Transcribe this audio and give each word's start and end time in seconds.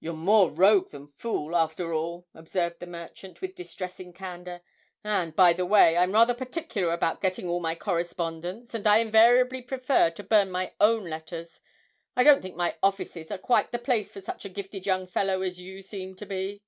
'You're 0.00 0.14
more 0.14 0.50
rogue 0.50 0.88
than 0.90 1.06
fool, 1.06 1.54
after 1.54 1.94
all,' 1.94 2.26
observed 2.34 2.80
the 2.80 2.88
merchant, 2.88 3.40
with 3.40 3.54
distressing 3.54 4.12
candour; 4.12 4.62
'and, 5.04 5.36
by 5.36 5.52
the 5.52 5.64
way, 5.64 5.96
I'm 5.96 6.10
rather 6.10 6.34
particular 6.34 6.92
about 6.92 7.20
getting 7.22 7.46
all 7.48 7.60
my 7.60 7.76
correspondence, 7.76 8.74
and 8.74 8.84
I 8.84 8.98
invariably 8.98 9.62
prefer 9.62 10.10
to 10.10 10.24
burn 10.24 10.50
my 10.50 10.72
own 10.80 11.04
letters. 11.08 11.60
I 12.16 12.24
don't 12.24 12.42
think 12.42 12.56
my 12.56 12.78
offices 12.82 13.30
are 13.30 13.38
quite 13.38 13.70
the 13.70 13.78
place 13.78 14.10
for 14.10 14.20
such 14.20 14.44
a 14.44 14.48
gifted 14.48 14.86
young 14.86 15.06
fellow 15.06 15.40
as 15.40 15.60
you 15.60 15.82
seem 15.82 16.16
to 16.16 16.26
be.' 16.26 16.64